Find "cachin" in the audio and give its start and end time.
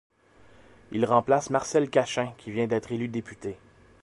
1.87-2.33